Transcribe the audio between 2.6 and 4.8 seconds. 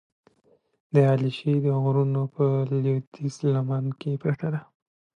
لودیځه لمن کې پرته ده،